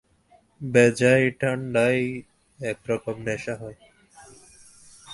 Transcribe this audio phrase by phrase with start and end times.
[0.61, 2.03] বেজায় ঠাণ্ডায়
[2.59, 3.77] এক রকম নেশা হয়।